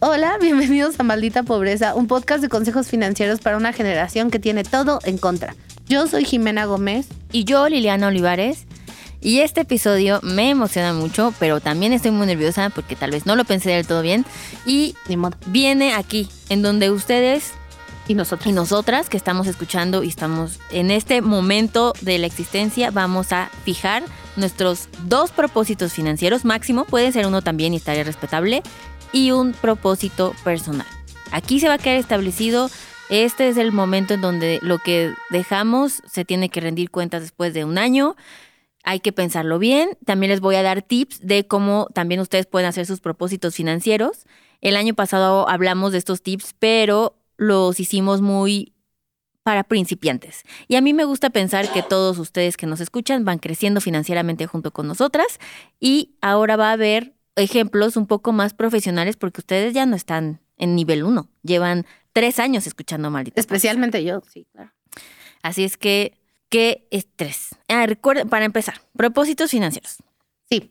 [0.00, 4.64] Hola, bienvenidos a Maldita Pobreza, un podcast de consejos financieros para una generación que tiene
[4.64, 5.54] todo en contra.
[5.88, 7.06] Yo soy Jimena Gómez.
[7.32, 8.64] Y yo, Liliana Olivares.
[9.20, 13.36] Y este episodio me emociona mucho, pero también estoy muy nerviosa porque tal vez no
[13.36, 14.24] lo pensé del todo bien.
[14.66, 15.36] Y Ni modo.
[15.46, 17.52] viene aquí, en donde ustedes
[18.08, 18.48] Y nosotros.
[18.48, 23.50] y nosotras que estamos escuchando y estamos en este momento de la existencia, vamos a
[23.64, 24.02] fijar
[24.36, 28.62] nuestros dos propósitos financieros máximo, puede ser uno también y estaría respetable,
[29.12, 30.86] y un propósito personal.
[31.30, 32.70] Aquí se va a quedar establecido,
[33.12, 37.52] este es el momento en donde lo que dejamos se tiene que rendir cuentas después
[37.52, 38.16] de un año.
[38.84, 39.98] Hay que pensarlo bien.
[40.06, 44.24] También les voy a dar tips de cómo también ustedes pueden hacer sus propósitos financieros.
[44.62, 48.74] El año pasado hablamos de estos tips, pero los hicimos muy
[49.42, 50.42] para principiantes.
[50.68, 54.46] Y a mí me gusta pensar que todos ustedes que nos escuchan van creciendo financieramente
[54.46, 55.40] junto con nosotras
[55.80, 60.40] y ahora va a haber ejemplos un poco más profesionales porque ustedes ya no están
[60.58, 63.40] en nivel 1, llevan tres años escuchando maldita.
[63.40, 64.72] Especialmente yo, sí, claro.
[65.42, 66.18] Así es que,
[66.48, 67.56] qué estrés.
[67.68, 69.96] Ah, recuerden, para empezar, propósitos financieros.
[70.48, 70.70] Sí,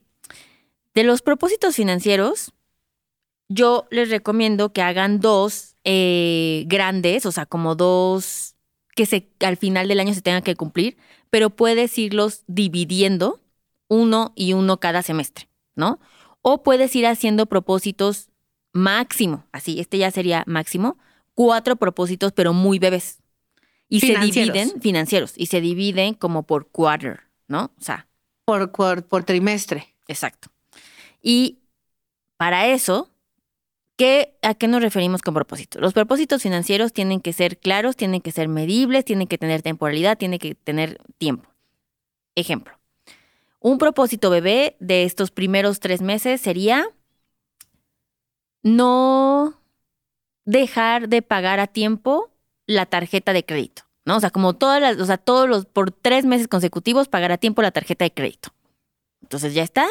[0.93, 2.53] De los propósitos financieros,
[3.49, 8.55] yo les recomiendo que hagan dos eh, grandes, o sea, como dos
[8.95, 10.97] que se, al final del año se tengan que cumplir,
[11.29, 13.41] pero puedes irlos dividiendo
[13.87, 15.99] uno y uno cada semestre, ¿no?
[16.41, 18.29] O puedes ir haciendo propósitos
[18.73, 20.97] máximo, así, este ya sería máximo,
[21.33, 23.19] cuatro propósitos, pero muy bebés.
[23.89, 27.71] Y se dividen, financieros, y se dividen como por quarter, ¿no?
[27.77, 28.07] O sea,
[28.45, 29.93] por, por, por trimestre.
[30.07, 30.49] Exacto.
[31.21, 31.59] Y
[32.37, 33.10] para eso,
[34.01, 35.79] ¿qué, ¿a qué nos referimos con propósitos?
[35.79, 40.17] Los propósitos financieros tienen que ser claros, tienen que ser medibles, tienen que tener temporalidad,
[40.17, 41.47] tienen que tener tiempo.
[42.33, 42.73] Ejemplo,
[43.59, 46.87] un propósito bebé de estos primeros tres meses sería
[48.63, 49.61] no
[50.45, 52.31] dejar de pagar a tiempo
[52.65, 54.17] la tarjeta de crédito, ¿no?
[54.17, 57.37] O sea, como todas las, o sea, todos los, por tres meses consecutivos pagar a
[57.37, 58.49] tiempo la tarjeta de crédito.
[59.21, 59.85] Entonces ya está.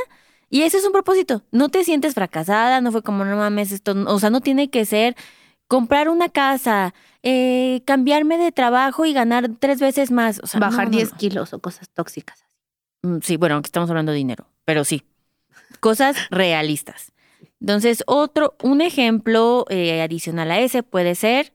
[0.51, 1.43] Y ese es un propósito.
[1.53, 4.85] No te sientes fracasada, no fue como, no mames, esto, o sea, no tiene que
[4.85, 5.17] ser
[5.69, 10.41] comprar una casa, eh, cambiarme de trabajo y ganar tres veces más.
[10.43, 11.19] O sea, Bajar no, no, 10 no.
[11.19, 12.45] kilos o cosas tóxicas.
[13.03, 15.05] Mm, Sí, bueno, aunque estamos hablando de dinero, pero sí.
[15.79, 17.13] Cosas realistas.
[17.61, 21.53] Entonces, otro, un ejemplo eh, adicional a ese puede ser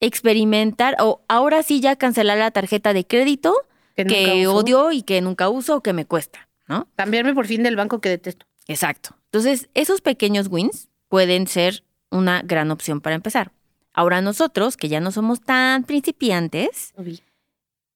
[0.00, 3.54] experimentar o ahora sí ya cancelar la tarjeta de crédito
[3.94, 6.88] Que, odio y que nunca uso o que me cuesta, ¿no?
[6.96, 8.46] Cambiarme por fin del banco que detesto.
[8.66, 9.16] Exacto.
[9.26, 13.52] Entonces, esos pequeños wins pueden ser una gran opción para empezar.
[13.92, 16.94] Ahora nosotros, que ya no somos tan principiantes,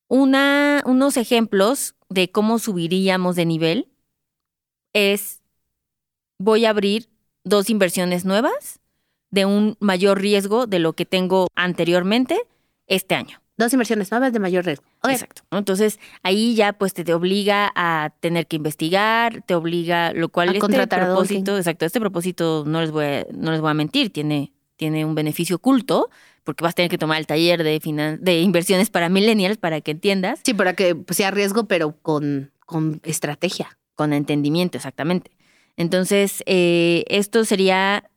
[0.08, 3.88] una, unos ejemplos de cómo subiríamos de nivel
[4.92, 5.42] es,
[6.38, 7.08] voy a abrir
[7.44, 8.80] dos inversiones nuevas
[9.30, 12.40] de un mayor riesgo de lo que tengo anteriormente
[12.86, 13.40] este año.
[13.58, 14.84] Dos inversiones nuevas de mayor riesgo.
[15.08, 15.42] Exacto.
[15.50, 20.48] Entonces, ahí ya pues te, te obliga a tener que investigar, te obliga, lo cual
[20.48, 23.70] A este contratar a propósito, exacto, este propósito no les voy a, no les voy
[23.70, 26.10] a mentir, tiene, tiene un beneficio oculto,
[26.44, 29.80] porque vas a tener que tomar el taller de, finan- de inversiones para millennials para
[29.80, 33.78] que entiendas, Sí, para que pues, sea riesgo, pero con, con estrategia.
[33.94, 35.30] con entendimiento, exactamente.
[35.78, 38.10] Entonces, eh, esto sería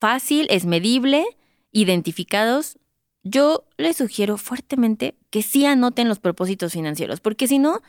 [0.00, 1.24] fácil, es medible,
[1.72, 2.78] identificados.
[3.28, 7.82] Yo les sugiero fuertemente que sí anoten los propósitos financieros, porque si no,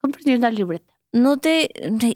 [0.00, 0.92] Cómprense una libreta.
[1.12, 1.68] no te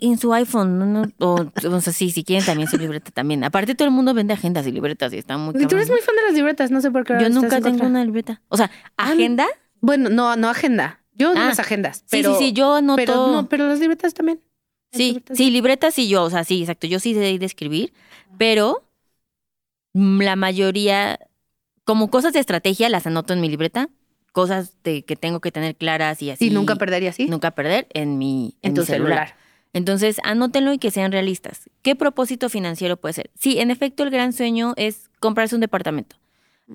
[0.06, 3.44] en su iPhone no, no, o, o sea sí si quieren también su libreta también
[3.44, 6.00] aparte todo el mundo vende agendas y libretas y está muy Y tú eres muy
[6.00, 7.15] fan de las libretas, no sé por qué.
[7.21, 9.47] yo nunca en tengo una libreta o sea agenda
[9.81, 11.00] Bueno, no, no agenda.
[11.17, 11.99] Yo Ah, las agendas.
[11.99, 12.97] Sí, Pero, sí, sí, yo anoto.
[12.97, 14.41] Pero, no, pero las libretas también.
[14.93, 16.87] Las sí, libretas sí, libretas sí yo, o sea, sí, exacto.
[16.87, 17.93] Yo sí sé de escribir,
[18.38, 18.82] pero
[19.93, 21.19] la mayoría,
[21.85, 23.89] como cosas de estrategia, las anoto en mi libreta.
[24.33, 26.47] Cosas de, que tengo que tener claras y así.
[26.47, 27.29] Y nunca perdería así.
[27.29, 29.37] Nunca perder en mi, en mi tu celular.
[29.73, 31.71] Entonces, anótenlo y que sean realistas.
[31.83, 33.31] ¿Qué propósito financiero puede ser?
[33.39, 36.17] Sí, en efecto, el gran sueño es comprarse un departamento.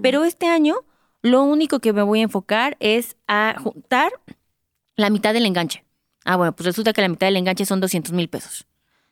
[0.01, 0.75] Pero este año,
[1.21, 4.11] lo único que me voy a enfocar es a juntar
[4.95, 5.83] la mitad del enganche.
[6.25, 8.67] Ah, bueno, pues resulta que la mitad del enganche son 200 mil pesos.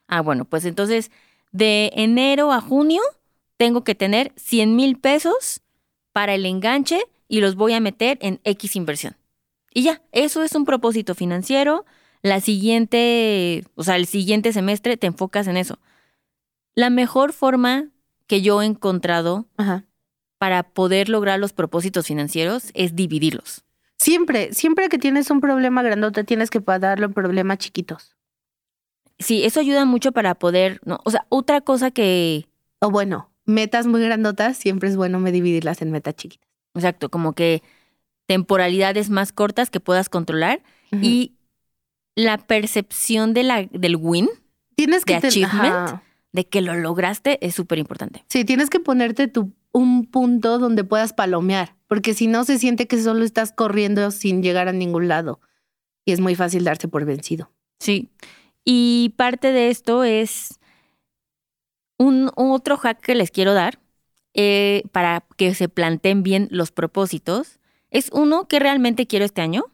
[0.08, 1.12] Ah, bueno, pues entonces,
[1.52, 3.02] de enero a junio,
[3.58, 5.62] tengo que tener 100 mil pesos
[6.18, 9.16] para el enganche y los voy a meter en X inversión.
[9.72, 11.86] Y ya, eso es un propósito financiero.
[12.24, 15.78] La siguiente, o sea, el siguiente semestre te enfocas en eso.
[16.74, 17.90] La mejor forma
[18.26, 19.86] que yo he encontrado Ajá.
[20.40, 23.64] para poder lograr los propósitos financieros es dividirlos.
[24.00, 28.16] Siempre, siempre que tienes un problema grandote, tienes que darlo en problemas chiquitos.
[29.20, 32.48] Sí, eso ayuda mucho para poder, no, o sea, otra cosa que,
[32.80, 36.48] O bueno, metas muy grandotas, siempre es bueno me dividirlas en metas chiquitas.
[36.76, 37.64] exacto, como que
[38.28, 40.62] temporalidades más cortas que puedas controlar
[40.92, 41.34] y
[42.16, 44.30] la percepción de la, del win,
[44.76, 45.66] tienes que de achievement.
[45.66, 46.04] ajá.
[46.34, 48.24] de que lo lograste, es súper importante.
[48.28, 52.88] Sí, tienes que ponerte tu, un punto donde puedas palomear, porque si no se siente
[52.88, 55.40] que solo estás corriendo sin llegar a ningún lado.
[56.06, 57.52] Y es muy fácil darse por vencido.
[57.80, 58.10] Sí.
[58.64, 60.57] Y parte de esto es
[61.98, 63.80] un, otro hack que les quiero dar
[64.34, 67.60] eh, para que se planteen bien los propósitos.
[67.92, 69.66] Es uno que realmente quiero este año.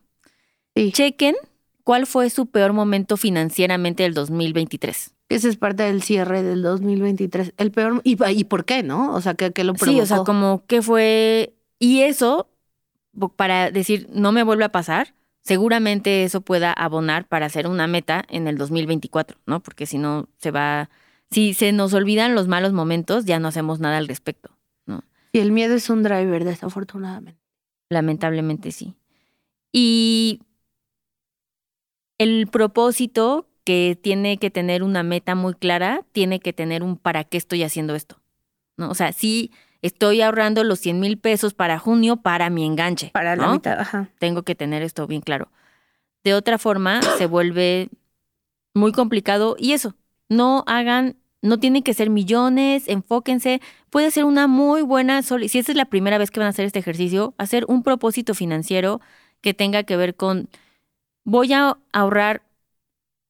[0.75, 0.91] Sí.
[0.91, 1.35] Chequen
[1.83, 5.13] cuál fue su peor momento financieramente del 2023.
[5.29, 7.53] Ese es parte del cierre del 2023.
[7.57, 8.01] El peor.
[8.03, 9.13] ¿Y, y por qué, no?
[9.13, 9.97] O sea, ¿qué, qué lo provocó?
[9.97, 11.53] Sí, o sea, como que fue...
[11.79, 12.47] Y eso,
[13.35, 18.23] para decir, no me vuelve a pasar, seguramente eso pueda abonar para hacer una meta
[18.29, 19.61] en el 2024, ¿no?
[19.61, 20.89] Porque si no, se va...
[21.33, 24.51] Si se nos olvidan los malos momentos, ya no hacemos nada al respecto.
[25.35, 27.41] Y el miedo es un driver, desafortunadamente.
[27.89, 28.93] Lamentablemente sí.
[29.71, 30.41] Y
[32.19, 37.23] el propósito que tiene que tener una meta muy clara, tiene que tener un para
[37.23, 38.21] qué estoy haciendo esto.
[38.77, 38.89] ¿no?
[38.89, 39.51] O sea, sí
[39.81, 43.09] estoy ahorrando los 100 mil pesos para junio para mi enganche.
[43.11, 43.53] Para la ¿no?
[43.53, 44.09] mitad, ajá.
[44.19, 45.51] Tengo que tener esto bien claro.
[46.23, 47.89] De otra forma, se vuelve
[48.73, 49.95] muy complicado y eso,
[50.29, 53.61] no hagan, no tienen que ser millones, enfóquense.
[53.89, 56.65] Puede ser una muy buena, si esta es la primera vez que van a hacer
[56.65, 59.01] este ejercicio, hacer un propósito financiero
[59.41, 60.47] que tenga que ver con,
[61.25, 62.43] voy a ahorrar,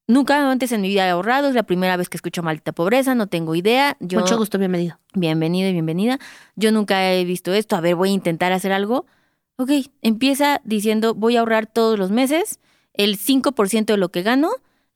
[0.08, 3.16] nunca antes en mi vida he ahorrado, es la primera vez que escucho maldita pobreza,
[3.16, 3.98] no tengo idea.
[4.00, 5.00] Yo, Mucho gusto, bienvenido.
[5.16, 6.20] bienvenido y bienvenida.
[6.56, 9.08] Yo nunca he visto esto, a ver, voy a intentar hacer algo.
[9.56, 9.72] Ok,
[10.04, 12.60] empieza diciendo, voy a ahorrar todos los meses
[12.94, 14.52] el 5% de lo que gano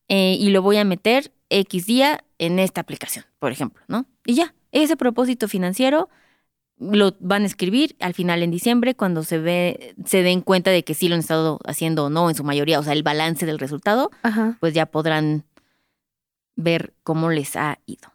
[0.08, 4.06] eh, y lo voy a meter X día en esta aplicación, por ejemplo, ¿no?
[4.26, 6.10] Y ya, ese propósito financiero
[6.80, 10.84] lo van a escribir al final en diciembre cuando se ve, se den cuenta de
[10.84, 13.46] que sí lo han estado haciendo o no en su mayoría, o sea, el balance
[13.46, 14.58] del resultado, Ajá.
[14.60, 15.46] pues ya podrán
[16.56, 18.14] ver cómo les ha ido.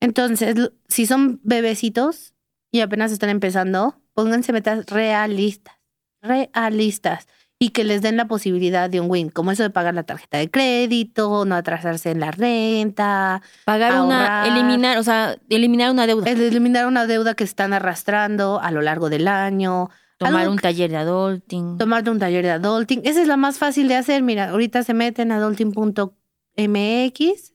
[0.00, 0.54] Entonces,
[0.88, 2.34] si son bebecitos
[2.70, 5.76] y apenas están empezando, pónganse metas realistas,
[6.20, 7.26] realistas,
[7.64, 10.36] y que les den la posibilidad de un win, como eso de pagar la tarjeta
[10.36, 16.30] de crédito, no atrasarse en la renta, Pagar una, eliminar, o sea, eliminar una deuda,
[16.30, 20.58] el eliminar una deuda que están arrastrando a lo largo del año, tomar algo un
[20.58, 21.78] taller de adulting.
[21.78, 23.00] tomarte un taller de adulting.
[23.02, 24.22] Esa es la más fácil de hacer.
[24.22, 26.12] Mira, ahorita se meten a adulting.mx,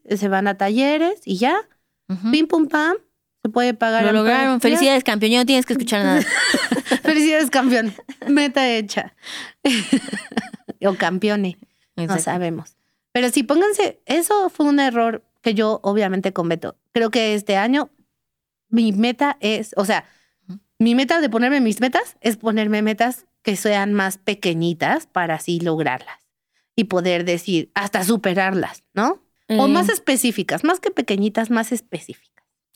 [0.10, 1.56] se van a talleres y ya,
[2.32, 2.98] pim pum pam,
[3.50, 4.04] se puede pagar.
[4.06, 4.62] Lo lograron.
[4.62, 5.32] Felicidades, campeón.
[5.32, 6.22] Ya no tienes que escuchar nada.
[7.04, 7.94] Felicidades, campeón.
[8.28, 9.14] Meta hecha.
[10.86, 11.58] o campeone,
[11.96, 12.24] no Exacto.
[12.24, 12.76] sabemos.
[13.12, 16.78] Pero sí, pónganse, eso fue un error que yo obviamente cometo.
[16.94, 17.90] Creo que este año
[18.70, 20.06] mi meta es, o sea,
[20.78, 25.60] mi meta de ponerme mis metas es ponerme metas que sean más pequeñitas para así
[25.60, 26.18] lograrlas
[26.76, 29.22] y poder decir, hasta superarlas, ¿no?
[29.50, 32.29] O Eh, más específicas, más que pequeñitas, más específicas.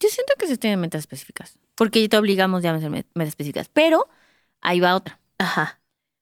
[0.03, 1.57] Yo siento que sí estoy en metas específicas.
[1.75, 3.69] Porque ya te obligamos ya a hacer met- metas específicas.
[3.71, 4.07] Pero
[4.61, 5.19] ahí va otra.
[5.37, 5.79] Ajá.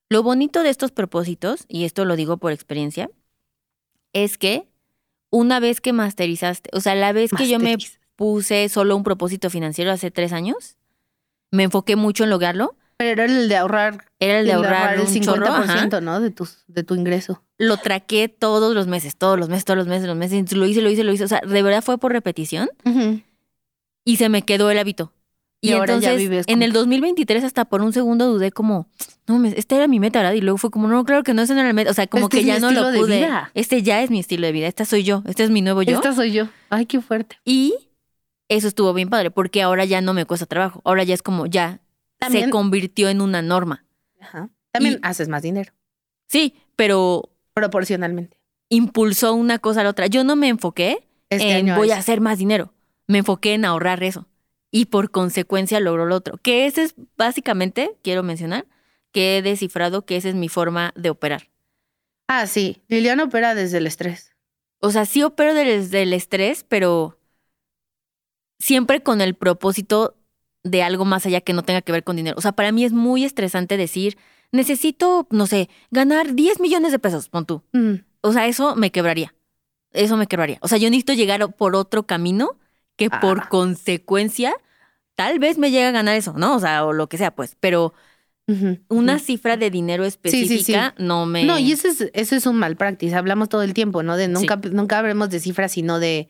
[0.09, 3.09] Lo bonito de estos propósitos, y esto lo digo por experiencia,
[4.13, 4.67] es que
[5.29, 7.77] una vez que masterizaste, o sea, la vez que yo me
[8.15, 10.75] puse solo un propósito financiero hace tres años,
[11.50, 12.75] me enfoqué mucho en lograrlo.
[12.97, 16.01] Pero era el de ahorrar Era el de ahorrar, el un chorro, 50%, ajá.
[16.01, 16.19] ¿no?
[16.19, 17.43] De tu, de tu ingreso.
[17.57, 20.51] Lo traqué todos los meses, todos los meses, todos los meses, los meses.
[20.53, 21.23] Lo hice, lo hice, lo hice.
[21.23, 22.69] O sea, de verdad fue por repetición.
[24.03, 25.13] Y se me quedó el hábito.
[25.63, 28.88] Y, Y ahora ya entonces, vives en el 2023 hasta por un segundo dudé como,
[29.27, 30.34] no, me- esta era mi meta, ¿verdad?
[30.34, 31.91] Y luego fue como, no, claro que no, ese no era el meta.
[31.91, 33.17] O sea, como Este que ya no lo pude.
[33.17, 33.51] vida.
[33.53, 35.96] Este ya es mi estilo de vida, esta soy yo, este es mi nuevo yo.
[35.98, 36.48] Esta soy yo.
[36.72, 37.38] Ay, qué fuerte.
[37.46, 37.75] Y
[38.50, 40.81] eso estuvo bien padre, porque ahora ya no me cuesta trabajo.
[40.84, 41.79] Ahora ya es como, ya
[42.17, 43.86] También- se convirtió en una norma.
[44.20, 44.50] Ajá.
[44.72, 45.74] También Y- haces más dinero,
[46.27, 48.36] Sí, pero proporcionalmente.
[48.70, 50.08] impulsó una cosa a la otra.
[50.08, 52.74] Yo no me enfoqué Este en voy a hacer más dinero.
[53.12, 54.27] Me enfoqué en ahorrar eso.
[54.72, 56.38] Y por consecuencia logró lo otro.
[56.38, 58.65] Que ese es básicamente, quiero mencionar,
[59.12, 61.50] que he descifrado que esa es mi forma de operar.
[62.30, 62.82] Ah, sí.
[62.88, 64.34] Liliana opera desde el estrés.
[64.80, 67.20] O sea, sí opero desde el estrés, pero
[68.60, 70.15] siempre con el propósito
[70.63, 72.38] de algo más allá que no tenga que ver con dinero.
[72.38, 74.18] O sea, para mí es muy estresante decir,
[74.53, 77.62] necesito, no sé, ganar 10 millones de pesos, pon tú.
[77.74, 77.96] Mm.
[78.22, 79.34] O sea, eso me quebraría.
[79.91, 80.60] Eso me quebraría.
[80.62, 82.58] O sea, yo necesito llegar por otro camino
[82.98, 83.48] que por Ah.
[83.50, 84.53] consecuencia
[85.15, 86.55] tal vez me llegue a ganar eso, ¿no?
[86.55, 87.55] O sea, o lo que sea, pues.
[87.60, 87.93] Pero
[88.89, 91.45] una cifra de dinero sí, específica no me.
[91.45, 93.17] No, y ese es, ese es un mal práctica.
[93.17, 94.17] Hablamos todo el tiempo, ¿no?
[94.17, 96.29] De nunca, nunca hablemos de cifras, sino de,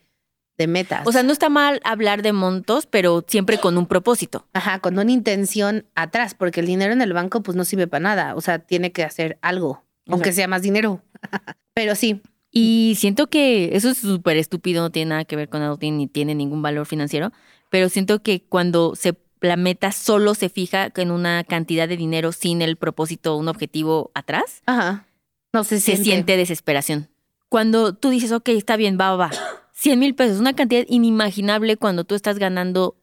[0.58, 1.08] de metas.
[1.08, 4.48] O sea, no está mal hablar de montos, pero siempre con un propósito.
[4.54, 8.04] Ajá, con una intención atrás, porque el dinero en el banco pues no sirve para
[8.04, 8.36] nada.
[8.36, 11.02] O sea, tiene que hacer algo, aunque sea más dinero.
[11.74, 15.62] Pero sí, Y siento que eso es súper estúpido, no tiene nada que ver con
[15.62, 17.32] adulting ni tiene ningún valor financiero,
[17.70, 22.32] pero siento que cuando se la meta solo se fija en una cantidad de dinero
[22.32, 25.08] sin el propósito, un objetivo atrás, ajá.
[25.54, 27.10] No se, se siente desesperación.
[27.50, 29.32] Cuando tú dices, ok, está bien, va, va, va.
[29.74, 32.96] 100 mil pesos, una cantidad inimaginable cuando tú estás ganando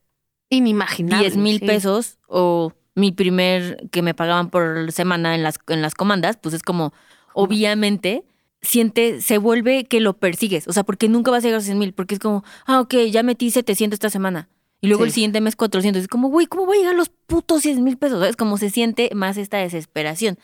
[0.48, 1.28] inimaginable.
[1.28, 1.66] 10 mil sí.
[1.66, 6.54] pesos o mi primer que me pagaban por semana en las, en las comandas, pues
[6.54, 6.92] es como,
[7.34, 8.24] obviamente,
[8.62, 10.66] siente, se vuelve que lo persigues.
[10.68, 12.94] O sea, porque nunca vas a llegar a 100 mil, porque es como, ah, ok,
[13.10, 14.48] ya metí 700 esta semana.
[14.80, 15.08] Y luego Sí.
[15.08, 16.02] el siguiente mes 400.
[16.02, 18.24] Es como, güey, ¿cómo voy a llegar a los putos 100 mil pesos?
[18.26, 20.38] Es como se siente más esta desesperación.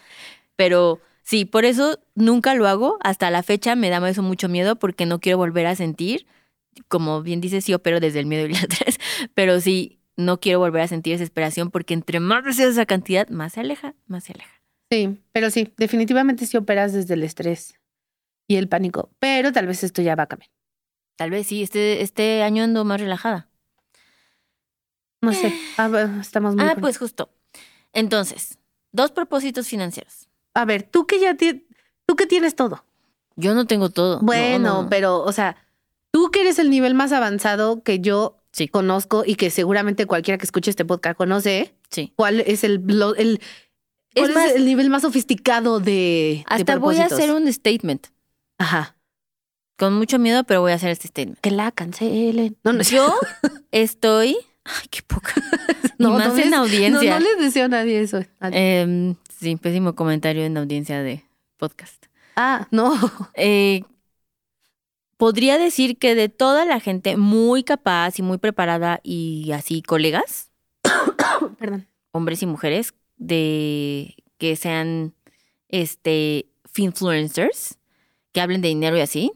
[0.56, 2.99] Pero sí, por eso nunca lo hago.
[3.02, 6.26] Hasta la fecha me da eso mucho miedo porque no quiero volver a sentir,
[6.88, 8.99] como bien dice, sí opero desde el miedo y la tres,
[9.35, 13.52] pero sí, no quiero volver a sentir desesperación porque entre más deseas esa cantidad, más
[13.54, 14.61] se aleja, más se aleja.
[14.90, 17.75] Sí, pero sí, definitivamente sí operas desde el estrés
[18.47, 19.11] y el pánico.
[19.19, 20.51] Pero tal vez esto ya va a cambiar.
[21.17, 23.49] Tal vez sí, este, este año ando más relajada.
[25.21, 25.53] No sé.
[25.77, 26.65] A ver, estamos muy.
[26.65, 27.31] Ah, pues justo.
[27.93, 28.59] Entonces,
[28.93, 30.29] dos propósitos financieros.
[30.55, 31.63] A ver, tú que ya tienes.
[32.07, 32.85] Tú que tienes todo.
[33.37, 34.17] Yo no tengo todo.
[34.21, 34.89] No, Bueno, no, no.
[34.91, 35.57] pero, o sea,
[36.11, 38.69] tú que eres el nivel más avanzado que yo Sí.
[38.69, 42.13] conozco y que seguramente cualquiera que escuche este podcast conoce, Sí.
[42.15, 42.75] ¿cuál es el,
[43.17, 43.41] el,
[44.15, 48.07] cuál es más- el nivel más sofisticado de, de Hasta voy a hacer un statement.
[48.58, 48.96] Ajá.
[49.76, 51.40] Con mucho miedo, pero voy a hacer este statement.
[51.40, 52.56] Que la cancelen.
[52.64, 53.12] No, no, Yo
[53.73, 54.37] estoy.
[54.64, 55.32] Ay, qué poca.
[55.99, 57.14] no, y más no en les- audiencia.
[57.14, 58.20] No, no les deseo a nadie eso.
[58.40, 61.25] Em, sí, pésimo comentario en audiencia de
[61.56, 62.06] podcast.
[62.37, 62.94] ah, no.
[63.34, 63.82] Eh,
[65.16, 70.50] podría decir que de toda la gente muy capaz y muy preparada y así colegas,
[71.58, 71.87] Perdón.
[72.12, 75.14] hombres y mujeres, de que sean
[75.68, 77.78] este finfluencers,
[78.35, 79.33] que hablen de dinero y así,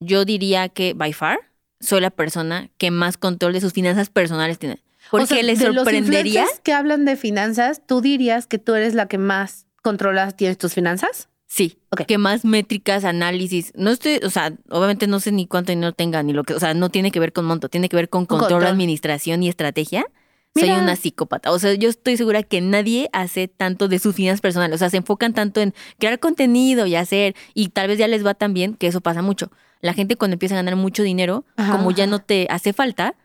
[0.00, 1.38] yo diría que by far
[1.80, 4.82] soy la persona que más control de sus finanzas personales tiene.
[5.10, 6.46] Porque O sea, les de los sorprendería.
[6.62, 10.72] que hablan de finanzas, ¿tú dirías que tú eres la que más controlas, tienes tus
[10.72, 11.28] finanzas?
[11.46, 12.06] Sí, Ok.
[12.06, 13.72] que más métricas, análisis.
[13.76, 16.58] No estoy, o sea, obviamente no sé ni cuánto dinero tenga, ni lo que, o
[16.60, 18.72] sea, no tiene que ver con monto, tiene que ver con Con control, control.
[18.72, 20.06] administración y estrategia.
[20.54, 20.74] Mira.
[20.74, 21.50] Soy una psicópata.
[21.52, 24.76] O sea, yo estoy segura que nadie hace tanto de sus finanzas personales.
[24.76, 28.24] O sea, se enfocan tanto en crear contenido y hacer, y tal vez ya les
[28.24, 29.50] va tan bien que eso pasa mucho.
[29.80, 31.72] La gente cuando empieza a ganar mucho dinero, Ajá.
[31.76, 33.16] como ya no te hace falta,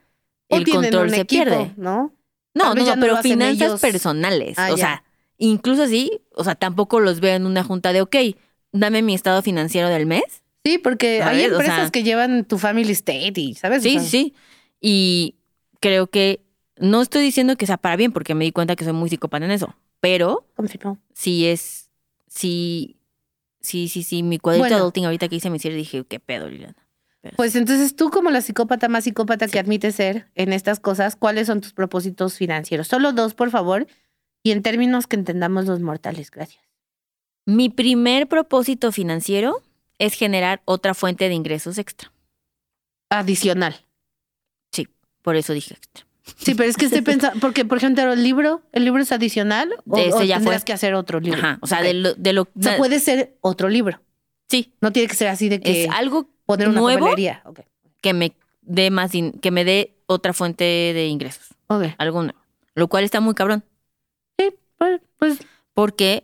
[0.49, 1.71] O el control se equipo, pierde.
[1.77, 2.13] ¿no?
[2.55, 3.79] No, no, pero finanzas ellos.
[3.79, 4.57] personales.
[4.57, 4.83] Ah, o ya.
[4.83, 5.03] sea,
[5.37, 8.15] incluso así, o sea, tampoco los veo en una junta de, ok,
[8.71, 10.23] dame mi estado financiero del mes.
[10.65, 13.79] Sí, porque hay empresas sea- que llevan tu family state y, ¿sabes?
[13.79, 14.33] O Sí, sea, sí, sí.
[14.81, 15.35] Y
[15.79, 16.41] creo que
[16.79, 19.45] no estoy diciendo que sea para bien, porque me di cuenta que soy muy psicópata
[19.45, 19.75] en eso.
[19.99, 20.97] Pero confirmo.
[21.13, 21.89] sí es,
[22.27, 22.97] sí,
[23.59, 24.23] sí, sí, sí.
[24.23, 24.75] Mi cuadrito Bueno.
[24.75, 26.75] de adulting ahorita que hice mi cierre dije, qué pedo, Liliana.
[27.21, 31.15] Pero Pues entonces tú como la psicópata más psicópata que admite ser en estas cosas,
[31.17, 32.87] ¿cuáles son tus propósitos financieros?
[32.87, 33.87] Solo dos, por favor,
[34.41, 36.31] y en términos que entendamos los mortales.
[36.31, 36.63] Gracias.
[37.45, 39.61] Mi primer propósito financiero
[39.97, 42.11] es generar otra fuente de ingresos extra.
[43.09, 43.75] Adicional.
[45.21, 46.07] Por eso dije extra.
[46.37, 49.73] Sí, pero es que estoy pensando, porque por ejemplo el libro, ¿el libro es adicional
[49.87, 50.65] o, Ese o ya tendrás fue.
[50.65, 51.39] que hacer otro libro?
[51.39, 51.59] Ajá.
[51.61, 54.01] O sea, de lo, de lo O sea, puede ser otro libro.
[54.49, 57.09] sí, No tiene que ser así de que es algo poner una nuevo
[58.01, 61.49] que me dé más que me dé otra fuente de ingresos.
[61.67, 61.85] Ok.
[61.97, 62.39] algo nuevo.
[62.75, 63.63] Lo cual está muy cabrón.
[64.37, 65.39] Sí, pues, pues
[65.73, 66.23] Porque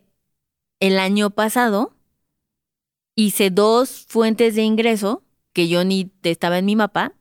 [0.79, 1.93] el año pasado
[3.15, 7.13] hice dos fuentes de ingreso que yo ni estaba en mi mapa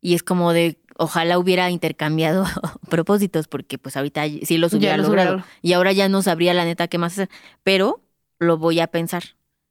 [0.00, 2.44] y es como de ojalá hubiera intercambiado
[2.88, 6.54] propósitos porque pues ahorita sí los hubiera los logrado hubiera- y ahora ya no sabría
[6.54, 7.28] la neta qué más hacer,
[7.62, 8.00] pero
[8.38, 9.22] lo voy a pensar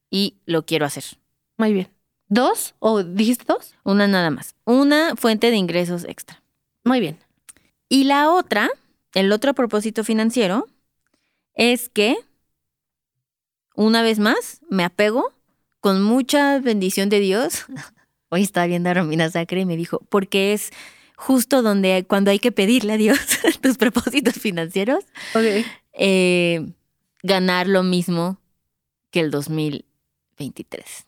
[0.10, 1.04] y lo quiero hacer.
[1.58, 1.88] muy bien.
[2.28, 2.76] ¿Dos?
[2.80, 3.76] ¿O dijiste dos?
[3.84, 4.56] Una nada más.
[4.64, 6.42] Una fuente de ingresos extra.
[6.86, 7.18] Muy bien.
[7.90, 8.70] Y la otra,
[9.14, 10.66] el otro propósito financiero,
[11.56, 12.16] es que,
[13.76, 15.34] una vez más, me apego
[15.82, 17.66] con mucha bendición de Dios.
[18.30, 20.72] Hoy estaba viendo a Romina Sacre y me dijo, porque es
[21.22, 23.20] justo donde cuando hay que pedirle a Dios
[23.62, 25.06] tus propósitos financieros,
[25.94, 26.68] eh,
[27.22, 28.40] ganar lo mismo
[29.12, 31.06] que el 2023.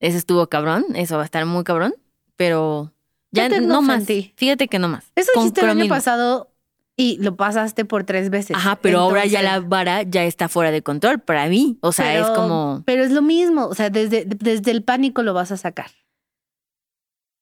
[0.00, 1.94] Eso estuvo cabrón, eso va a estar muy cabrón,
[2.36, 2.92] pero
[3.30, 4.04] ya no más.
[4.36, 5.04] Fíjate que no más.
[5.16, 6.52] Eso con el año pasado
[6.94, 8.56] y lo pasaste por tres veces.
[8.56, 11.78] Ajá, pero ahora ya la vara ya está fuera de control para mí.
[11.80, 13.66] O sea, es como, Pero es lo mismo.
[13.66, 15.90] O sea, desde, desde el pánico lo vas a sacar.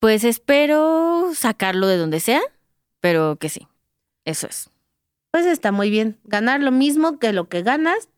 [0.06, 2.40] Pues espero sacarlo de donde sea,
[3.00, 3.66] pero que sí.
[4.24, 4.70] Eso es.
[5.32, 6.16] Pues está muy bien.
[6.22, 8.08] Ganar lo mismo que lo que ganas,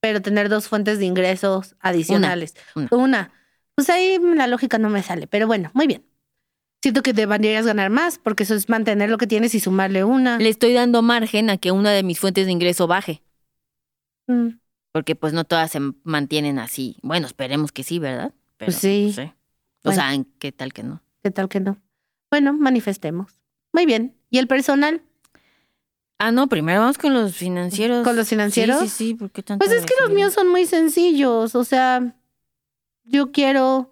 [0.00, 2.56] pero tener dos fuentes de ingresos adicionales.
[2.74, 2.88] una.
[2.90, 3.32] Una.
[3.76, 6.04] Pues ahí la lógica no me sale, pero bueno, muy bien.
[6.82, 10.38] Siento que deberías ganar más, porque eso es mantener lo que tienes y sumarle una.
[10.38, 13.22] Le estoy dando margen a que una de mis fuentes de ingreso baje,
[14.26, 14.58] Mm,
[14.90, 16.96] porque pues no todas se mantienen así.
[17.02, 18.34] Bueno, esperemos que sí, ¿verdad?
[18.56, 19.06] Pero, Pues sí.
[19.06, 19.34] no sé.
[19.84, 21.02] O sea, ¿en ¿qué tal que no?
[21.22, 21.78] ¿Qué tal que no?
[22.30, 23.38] Bueno, manifestemos.
[23.72, 24.16] Muy bien.
[24.30, 25.02] ¿Y el personal?
[26.18, 28.04] Ah, no, primero vamos con los financieros.
[28.04, 28.80] ¿Con los financieros?
[28.80, 31.54] Sí, sí, sí, ¿por qué tanta Pues es que los míos son muy sencillos.
[31.54, 32.14] O sea,
[33.04, 33.90] yo quiero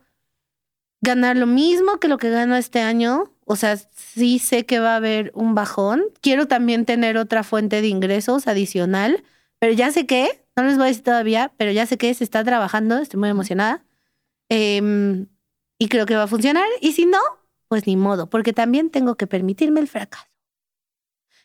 [1.00, 3.32] ganar lo mismo que lo que gano este año.
[3.47, 6.04] O sea, sí sé que va a haber un bajón.
[6.20, 9.25] Quiero también tener otra fuente de ingresos adicional.
[9.59, 12.23] Pero ya sé que, no les voy a decir todavía, pero ya sé que se
[12.23, 12.99] está trabajando.
[12.99, 13.85] Estoy muy emocionada.
[14.49, 15.26] Em,
[15.80, 16.66] y creo que va a funcionar.
[16.80, 17.19] Y si no,
[17.66, 20.26] pues ni modo, porque también tengo que permitirme el fracaso.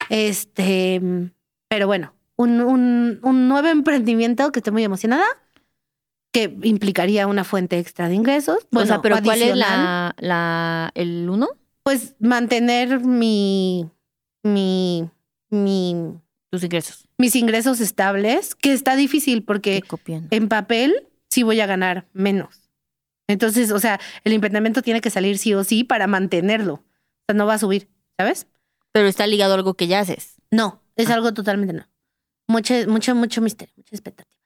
[0.10, 1.02] Este,
[1.68, 5.26] pero bueno, un, un, un nuevo emprendimiento que estoy muy emocionada,
[6.32, 8.58] que implicaría una fuente extra de ingresos.
[8.66, 11.48] o Bueno, sea, pero ¿cuál es la, la, el uno?
[11.84, 13.90] Pues mantener mi,
[14.44, 15.10] mi,
[15.50, 15.96] mi,
[16.52, 17.08] Tus ingresos.
[17.18, 19.82] mis ingresos estables, que está difícil porque
[20.32, 22.65] en papel sí voy a ganar menos.
[23.28, 26.74] Entonces, o sea, el emprendimiento tiene que salir sí o sí para mantenerlo.
[26.76, 26.84] O
[27.28, 28.48] sea, no va a subir, ¿sabes?
[28.92, 30.36] Pero está ligado a algo que ya haces.
[30.52, 31.16] No, es Ah.
[31.16, 31.88] algo totalmente no.
[32.48, 34.40] Mucho, mucho, mucho misterio, mucha expectativa.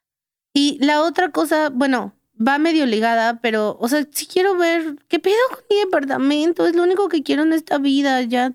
[0.54, 5.20] Y la otra cosa, bueno, va medio ligada, pero, o sea, si quiero ver qué
[5.20, 8.54] pedo con mi departamento, es lo único que quiero en esta vida, ya.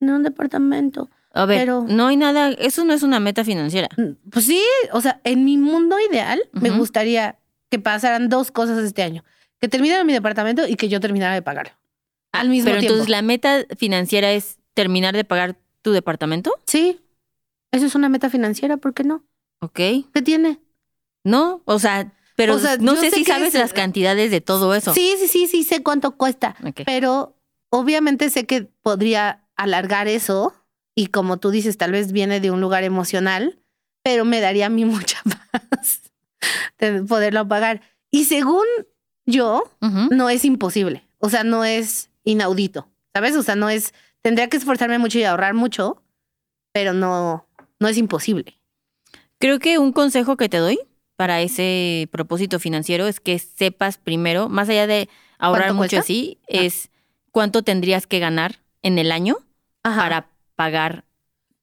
[0.00, 1.10] No un departamento.
[1.34, 3.88] A ver, Pero- no hay nada, eso no es una meta financiera.
[3.96, 4.62] Mm, Pues sí,
[4.92, 7.38] o sea, en mi mundo ideal me gustaría
[7.72, 9.24] que pasaran dos cosas este año.
[9.58, 11.72] Que terminara mi departamento y que yo terminara de pagarlo.
[12.32, 12.92] Al mismo Pero tiempo.
[12.92, 17.00] entonces la meta financiera es terminar de pagar tu departamento, Sí,
[17.72, 19.24] eso es una meta financiera, ¿por qué no?
[19.62, 19.74] ¿ok?
[20.12, 20.60] ¿Qué tiene?
[21.24, 24.42] No, o sea, pero O sea, no sé sé si sabes es- las cantidades de
[24.42, 24.92] todo eso.
[24.92, 26.54] Sí, sí, sí, sí, sé cuánto cuesta.
[26.84, 27.36] Pero
[27.70, 30.52] obviamente sé que podría alargar eso
[30.94, 33.58] y como tú dices, tal vez viene de un lugar emocional,
[34.02, 36.01] pero me daría a mí mucha paz
[36.78, 37.80] de poderlo pagar.
[38.10, 38.64] Y según
[39.26, 39.62] yo,
[40.10, 41.06] no es imposible.
[41.18, 43.36] O sea, no es inaudito, ¿sabes?
[43.36, 46.02] O sea, no es, tendría que esforzarme mucho y ahorrar mucho,
[46.72, 47.46] pero no,
[47.78, 48.60] no es imposible.
[49.38, 50.78] Creo que un consejo que te doy
[51.16, 56.38] para ese propósito financiero es que sepas primero, más allá de ahorrar ¿Cuánto mucho así,
[56.46, 56.90] es
[57.30, 59.36] cuánto tendrías que ganar en el año
[59.82, 60.02] Ajá.
[60.02, 61.04] para pagar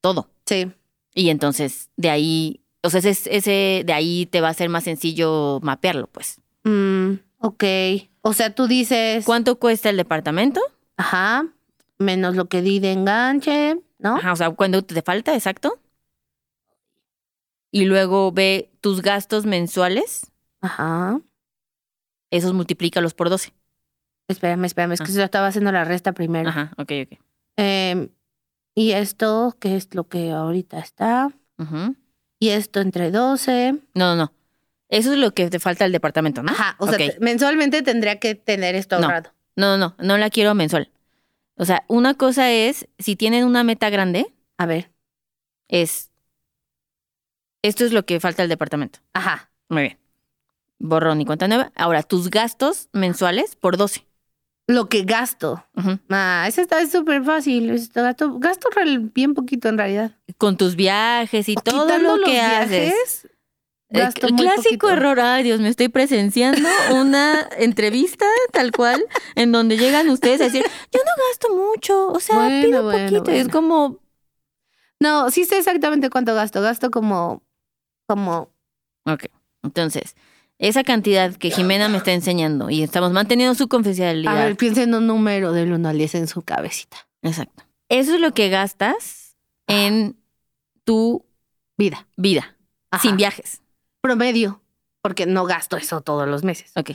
[0.00, 0.30] todo.
[0.46, 0.70] Sí.
[1.14, 4.84] Y entonces de ahí, o sea, ese, ese de ahí te va a ser más
[4.84, 6.40] sencillo mapearlo, pues.
[6.64, 7.64] Mm, ok.
[8.22, 10.60] O sea, tú dices, ¿Cuánto cuesta el departamento?
[10.96, 11.46] ajá,
[11.98, 14.16] menos lo que di de enganche, ¿no?
[14.16, 15.78] Ajá, o sea, cuando te falta, exacto.
[17.70, 21.20] Y luego ve tus gastos mensuales, Ajá.
[22.30, 23.52] esos multiplícalos por 12.
[24.28, 26.48] Espérame, espérame, es que yo estaba haciendo la resta primero.
[26.50, 27.18] Ajá, ok, ok.
[27.56, 28.08] Em,
[28.74, 31.30] y esto, que es lo que ahorita está.
[31.58, 31.96] Ujú.
[32.40, 33.72] Y esto entre 12.
[33.94, 34.32] No, no, no.
[34.88, 36.50] Eso es lo que te falta al departamento, ¿no?
[36.50, 39.04] Ajá, o sea, mensualmente tendría que tener esto No.
[39.06, 39.30] ahorrado.
[39.54, 40.90] No, no, no, no la quiero mensual.
[41.56, 44.90] O sea, una cosa es, si tienen una meta grande, A ver.
[45.68, 46.10] es,
[47.62, 48.98] esto es lo que falta al departamento.
[49.12, 49.50] Ajá.
[49.68, 49.98] Muy bien.
[50.78, 51.70] Borrón y cuenta nueva.
[51.76, 54.06] Ahora, tus gastos mensuales por 12.
[54.70, 55.64] Lo que gasto.
[56.08, 57.70] Ah, ese está súper fácil.
[57.70, 58.68] Esto Gasto, gasto
[59.12, 60.16] bien poquito en realidad.
[60.38, 63.28] Con tus viajes y todo lo que haces.
[63.88, 64.90] El gasto muy clásico poquito.
[64.90, 69.04] error, ay Dios, me estoy presenciando una entrevista tal cual
[69.34, 73.10] en donde llegan ustedes a decir, yo no gasto mucho, o sea, Bueno, pido bueno,
[73.10, 73.32] poquito.
[73.32, 73.98] Y es como,
[75.00, 76.62] No, sí sé exactamente cuánto gasto.
[76.62, 77.42] Gasto como,
[78.06, 78.52] como,
[79.04, 79.24] ok,
[79.64, 80.14] entonces,
[80.60, 84.34] esa cantidad que Jimena me está enseñando y estamos manteniendo su a confidencialidad.
[84.34, 87.08] ver, piensen en un número del 1 al 10 en su cabecita.
[87.22, 87.64] Exacto.
[87.88, 90.16] Eso es lo que gastas en
[90.84, 91.24] tu
[91.76, 92.06] Vida.
[92.16, 92.56] vida,
[92.90, 93.02] Ajá.
[93.02, 93.62] sin viajes.
[94.02, 94.62] Promedio,
[95.02, 96.72] porque no gasto eso todos los meses.
[96.76, 96.90] Ok.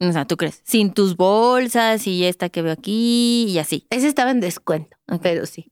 [0.00, 0.62] O sea, ¿tú crees?
[0.64, 3.86] Sin tus bolsas y esta que veo aquí y así.
[3.90, 5.20] Ese estaba en descuento, Ok.
[5.22, 5.68] pero sí.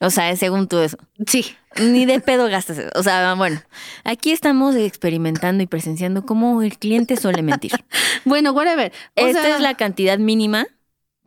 [0.00, 0.98] O sea, es según tú eso.
[1.26, 1.46] Sí.
[1.80, 2.90] Ni de pedo gastas eso.
[2.94, 3.62] O sea, bueno,
[4.04, 7.72] aquí estamos experimentando y presenciando cómo el cliente suele mentir.
[8.24, 8.92] Bueno, whatever.
[9.14, 10.66] O Esta sea, es la cantidad mínima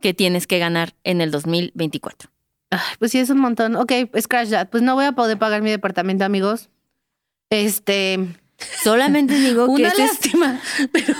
[0.02, 2.30] que tienes que ganar en el 2024.
[2.70, 3.76] Ay, pues sí, es un montón.
[3.76, 4.68] Ok, scratch that.
[4.68, 6.68] Pues no voy a poder pagar mi departamento, amigos.
[7.48, 8.18] Este.
[8.82, 10.60] Solamente digo que Una esto es- lástima.
[10.92, 11.14] Pero.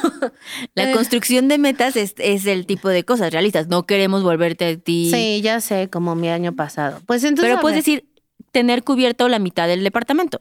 [0.75, 0.93] la Eh.
[0.93, 3.69] construcción de metas es, es el tipo de cosas realistas.
[3.69, 5.11] No queremos volverte a ti.
[5.13, 7.01] Sí, ya sé, como mi año pasado.
[7.07, 7.51] Pues entonces.
[7.51, 8.07] pero puedes decir
[8.53, 10.41] tener cubierto la mitad del departamento.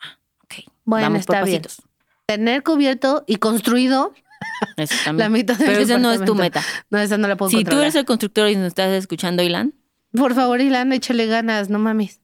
[0.00, 0.64] Ah, ok.
[0.84, 1.62] Bueno, Vamos por está bien.
[1.62, 1.84] pasitos.
[2.26, 4.12] Tener cubierto y construido
[4.76, 6.62] Eso la mitad del Pero esa no es tu meta.
[6.90, 9.74] No, esa no la puedo Si tú eres el constructor y nos estás escuchando, Ilan.
[10.12, 12.20] Por favor, Ilan, échale ganas, no mames.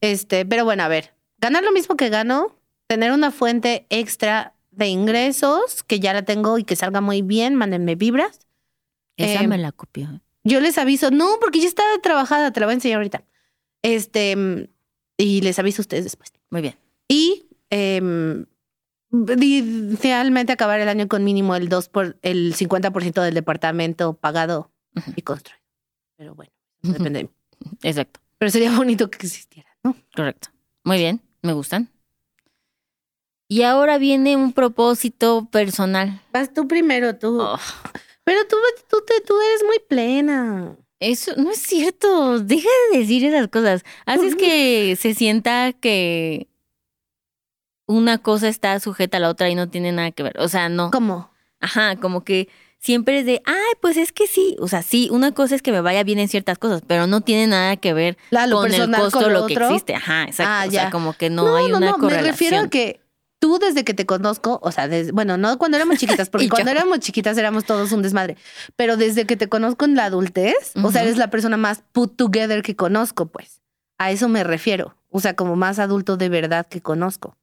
[0.00, 1.14] Este, pero bueno, a ver.
[1.38, 2.53] Ganar lo mismo que gano,
[2.86, 7.54] tener una fuente extra de ingresos, que ya la tengo y que salga muy bien,
[7.54, 8.40] mándenme vibras.
[9.16, 10.20] Esa Eh, me la copió.
[10.42, 13.24] Yo les aviso, no, porque ya está trabajada, te la voy a enseñar ahorita.
[13.82, 14.68] Este,
[15.16, 16.32] y les aviso a ustedes después.
[16.50, 16.76] Muy bien.
[17.08, 18.46] Y em,
[19.12, 24.72] idealmente acabar el año con mínimo el 2 por el 50% del departamento pagado
[25.16, 25.62] y construido.
[26.16, 27.30] Pero bueno, depende de mí.
[27.82, 28.20] Exacto.
[28.38, 29.96] Pero sería bonito que existiera, ¿no?
[30.14, 30.48] Correcto.
[30.84, 31.20] Muy bien.
[31.42, 31.90] Me gustan.
[33.48, 36.20] Y ahora viene un propósito personal.
[36.32, 37.40] Vas tú primero, tú.
[37.40, 37.58] Oh,
[38.24, 38.56] Pero tú,
[38.88, 40.76] tú, tú eres muy plena.
[40.98, 42.40] eso no es cierto.
[42.40, 43.84] Deja de decir esas cosas.
[44.06, 46.48] Haces que se sienta que
[47.86, 50.38] una cosa está sujeta a la otra y no tiene nada que ver.
[50.40, 50.90] O sea, no.
[50.90, 51.30] ¿Cómo?
[51.60, 54.56] Ajá, como que siempre es de, ay, pues es que sí.
[54.58, 57.20] O sea, sí, una cosa es que me vaya bien en ciertas cosas, pero no
[57.20, 59.94] tiene nada que ver La, con el costo, con lo, lo que existe.
[59.94, 60.50] Ajá, exacto.
[60.50, 62.26] Ah, o sea, como que no, hay una me correlación.
[62.26, 63.00] refiero a que
[63.44, 66.70] tú desde que te conozco, o sea, des- bueno, no cuando éramos chiquitas, porque cuando
[66.72, 66.78] yo.
[66.78, 68.38] éramos chiquitas éramos todos un desmadre,
[68.74, 72.16] pero desde que te conozco en la adultez, o sea, eres la persona más put
[72.16, 73.60] together que conozco, pues.
[73.98, 77.36] A eso me refiero, o sea, como más adulto de verdad que conozco.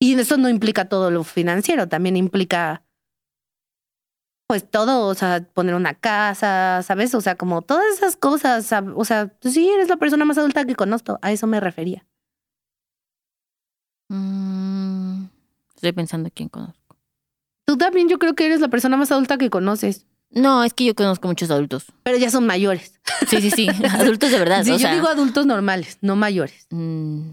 [0.00, 2.82] Y eso no implica todo lo financiero, también implica
[4.48, 7.14] pues todo, o sea, poner una casa, ¿sabes?
[7.14, 10.76] O sea, como todas esas cosas, o sea, sí, eres la persona más adulta que
[10.76, 12.06] conozco, a eso me refería.
[14.08, 15.24] Mm,
[15.74, 16.96] estoy pensando quién conozco.
[17.64, 20.84] Tú también yo creo que eres la persona más adulta que conoces, No, es que
[20.84, 21.86] yo conozco muchos adultos.
[22.02, 23.00] pero ya son mayores.
[23.28, 23.68] Sí, sí, sí.
[23.92, 24.62] adultos de verdad.
[24.64, 26.66] Sí, o yo sea, digo adultos normales, no mayores.
[26.70, 27.32] mm,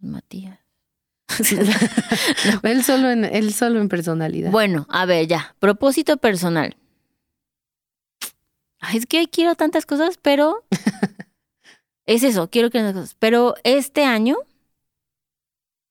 [0.00, 0.58] Matías.
[2.62, 4.50] él solo en él solo en personalidad.
[4.50, 5.54] Bueno, a ver, ya.
[5.58, 6.76] Propósito personal.
[8.80, 10.64] Ay, es que quiero tantas cosas, pero.
[12.06, 13.14] es eso, quiero que cosas.
[13.18, 14.36] Pero este año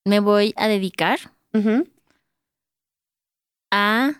[0.05, 1.19] me voy a dedicar
[3.71, 4.13] a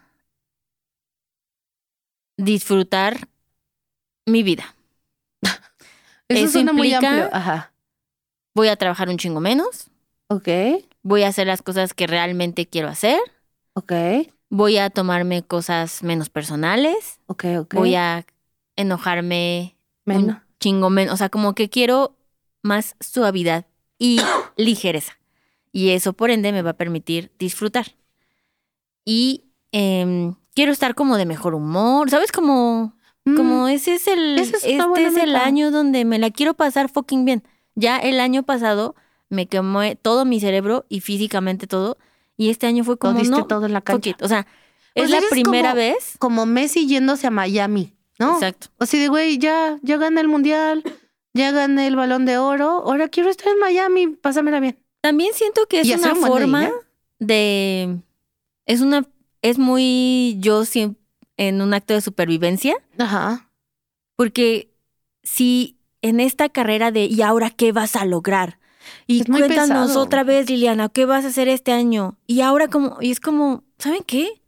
[2.37, 3.27] disfrutar
[4.25, 4.75] mi vida.
[6.27, 7.29] Eso, Eso suena muy implica- amplio.
[7.35, 7.71] Ajá.
[8.55, 9.89] Voy a trabajar un chingo menos.
[10.29, 10.47] Ok,
[11.03, 13.19] Voy a hacer las cosas que realmente quiero hacer.
[13.73, 13.91] ok,
[14.49, 17.19] Voy a tomarme cosas menos personales.
[17.27, 17.73] ok, ok.
[17.75, 18.25] Voy a
[18.75, 20.37] enojarme Menos.
[20.59, 21.13] Chingo menos.
[21.13, 22.15] O sea, como que quiero
[22.61, 23.65] más suavidad
[23.99, 24.19] y
[24.57, 25.17] ligereza.
[25.71, 27.95] Y eso, por ende, me va a permitir disfrutar.
[29.03, 32.09] Y em, quiero estar como de mejor humor.
[32.09, 32.31] ¿Sabes?
[32.31, 32.93] Como,
[33.27, 35.43] Mm, como ese es el, es este es el meta.
[35.45, 37.41] año donde me la quiero pasar fucking bien.
[37.73, 38.93] Ya el año pasado
[39.29, 41.97] me quemó todo mi cerebro y físicamente todo.
[42.37, 44.11] Y este año fue lo como, diste no, todo en la cancha.
[44.11, 44.21] it.
[44.21, 44.45] O sea,
[44.93, 46.15] Pues es la primera como- vez.
[46.19, 48.33] Como Messi yéndose a Miami, ¿no?
[48.35, 48.67] Exacto.
[48.79, 50.83] O sea, de güey, ya, ya gané el mundial,
[51.33, 54.77] ya gané el balón de oro, ahora quiero estar en Miami, pásamela bien.
[55.01, 56.69] También siento que es una un forma
[57.19, 57.99] de.
[58.65, 59.05] Es una.
[59.41, 60.95] Es muy yo siem-
[61.37, 62.75] en un acto de supervivencia.
[62.97, 63.49] Ajá.
[64.15, 64.71] Porque
[65.21, 68.57] si en esta carrera de ¿y ahora qué vas a lograr?
[69.07, 69.99] Y Es cuéntanos pesado.
[70.01, 72.17] otra vez, Liliana, ¿qué vas a hacer este año?
[72.27, 74.41] Y ahora como, y es como, ¿saben qué?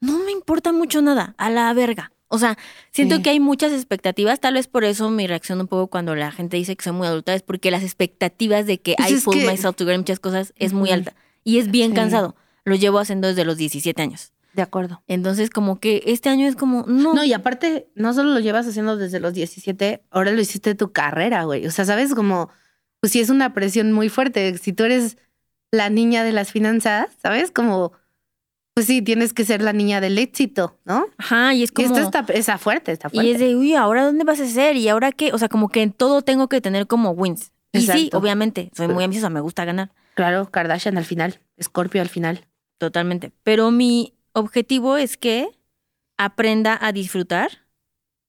[0.00, 2.12] no me importa mucho nada, a la verga.
[2.28, 2.58] O sea,
[2.90, 3.22] siento Sí.
[3.22, 6.56] que hay muchas expectativas, tal vez por eso mi reacción un poco cuando la gente
[6.56, 9.46] dice que soy muy adulta es porque las expectativas de que Pues I pull que-
[9.46, 11.96] myself together muchas cosas es muy alta y es bien Sí.
[11.96, 12.34] cansado.
[12.64, 14.32] Lo llevo haciendo desde los 17 años.
[14.54, 15.02] De acuerdo.
[15.06, 18.66] Entonces, como que este año es como, no, No, y aparte, no solo lo llevas
[18.66, 21.66] haciendo desde los 17, ahora lo hiciste tu carrera, güey.
[21.66, 22.14] O sea, ¿sabes?
[22.14, 22.48] Como,
[23.00, 24.56] pues sí es una presión muy fuerte.
[24.58, 25.18] Si tú eres
[25.70, 27.50] la niña de las finanzas, ¿sabes?
[27.50, 27.92] Como,
[28.76, 31.06] pues sí, tienes que ser la niña del éxito, ¿no?
[31.16, 31.86] ajá, y es Y como...
[31.96, 33.30] esto está, está fuerte, está Y fuerte.
[33.32, 34.76] es de, uy, ¿ahora dónde vas a ser?
[34.76, 35.32] ¿Y ahora qué?
[35.32, 37.52] O sea, como que en todo tengo que tener como wins.
[37.72, 42.10] Y sí, obviamente, soy muy ambiciosa, me gusta ganar, Claro, Kardashian al final, Scorpio al
[42.10, 42.46] final.
[42.76, 43.32] totalmente.
[43.42, 45.48] Pero mi objetivo es que
[46.18, 47.50] aprenda a disfrutar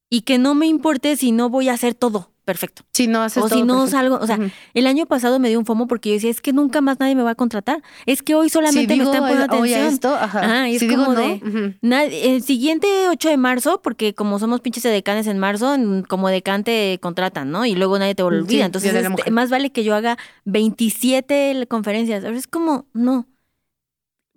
[0.10, 2.84] y que no me importe si no voy a hacer todo perfecto.
[2.94, 3.92] Si no haces O si no perfecto.
[3.92, 4.40] salgo, o sea,
[4.74, 7.14] el año pasado me dio un fomo porque yo decía, es que nunca más nadie
[7.14, 7.84] me va a contratar.
[8.06, 9.82] Es que hoy solamente si me están poniendo atención.
[9.88, 10.40] esto, ajá.
[10.40, 14.62] Ajá, y es si como no, de- el siguiente 8 de marzo, porque como somos
[14.62, 17.66] pinches decanes en marzo, en- como decán te contratan, ¿no?
[17.66, 18.66] Y luego nadie te Sí, olvida.
[18.66, 22.24] Entonces, este, más vale que yo haga 27 conferencias.
[22.24, 23.28] Es como, no.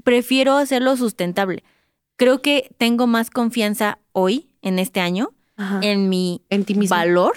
[0.02, 1.62] Prefiero hacerlo sustentable.
[2.16, 5.80] Creo que tengo más confianza hoy, en este año, Ajá.
[5.82, 6.96] en mi en ti mismo.
[6.96, 7.32] valor.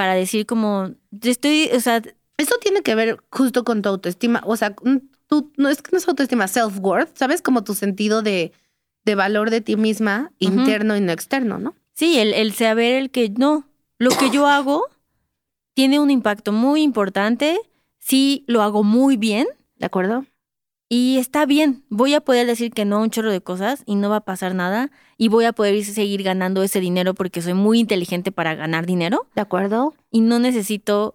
[0.00, 2.00] Para decir como, estoy, o sea,
[2.38, 4.42] Esto tiene que ver justo con tu autoestima.
[4.46, 4.74] O sea,
[5.26, 7.42] tú, no es que no es autoestima, self-worth, ¿sabes?
[7.42, 8.52] Como tu sentido de,
[9.04, 11.74] de valor de ti misma, interno y no externo, ¿no?
[11.92, 14.86] Sí, el, el saber el que no, lo que yo hago
[15.74, 17.60] tiene un impacto muy importante,
[17.98, 19.48] sí lo hago muy bien
[19.80, 20.26] ¿De acuerdo?
[20.92, 21.84] Y está bien.
[21.88, 24.20] Voy a poder decir que no a un chorro de cosas y no va a
[24.24, 28.54] pasar nada y voy a poder seguir ganando ese dinero porque soy muy inteligente para
[28.56, 29.94] ganar dinero ¿De acuerdo?
[30.10, 31.14] y no necesito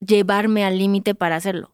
[0.00, 1.70] llevarme al límite para hacerlo.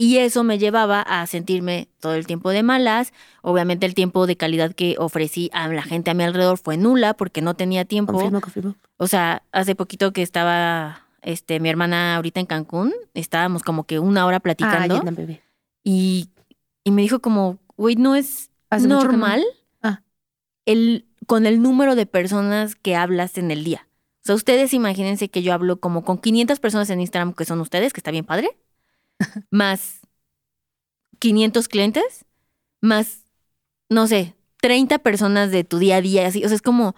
[0.00, 3.12] Y eso me llevaba a sentirme todo el tiempo de malas.
[3.42, 7.14] Obviamente el tiempo de calidad que ofrecí a la gente a mi alrededor fue nula
[7.14, 8.12] porque no tenía tiempo.
[8.12, 8.74] Confirmo, confirmo.
[8.98, 13.98] O sea, hace poquito que estaba este, mi hermana ahorita en Cancún, estábamos como que
[13.98, 15.42] una hora Ah, platicando Yetna, bebé.
[15.82, 16.28] y,
[16.88, 19.02] y me dijo como, güey, no es no.
[19.02, 19.44] normal
[19.82, 20.02] Ah.
[20.64, 23.86] el, con el número de personas que hablas en el día.
[24.20, 27.60] O sea, ustedes imagínense que yo hablo como con 500 personas en Instagram que son
[27.60, 28.56] ustedes, que está bien padre,
[29.50, 30.00] más
[31.18, 32.24] 500 clientes,
[32.80, 33.26] más,
[33.90, 36.42] no sé, 30 personas de tu día a día, así.
[36.42, 36.96] O sea, es como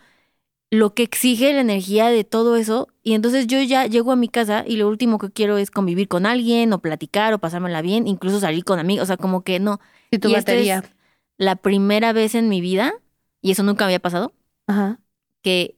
[0.70, 2.86] lo que exige la energía de todo eso.
[3.02, 6.08] Y entonces yo ya llego a mi casa y lo último que quiero es convivir
[6.08, 9.04] con alguien o platicar o pasármela bien, incluso salir con amigos.
[9.04, 9.80] O sea, como que no.
[10.10, 10.78] Y tu Y esta batería.
[10.78, 10.90] es
[11.38, 12.92] la primera vez en mi vida,
[13.40, 14.34] y eso nunca había pasado,
[14.66, 14.98] Ajá.
[15.42, 15.76] que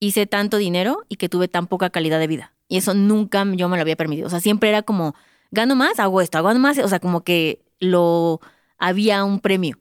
[0.00, 2.52] hice tanto dinero y que tuve tan poca calidad de vida.
[2.66, 4.26] Y eso nunca yo me lo había permitido.
[4.26, 5.14] O sea, siempre era como,
[5.52, 6.78] gano más, hago esto, hago más.
[6.78, 8.40] O sea, como que lo
[8.78, 9.78] había un premio.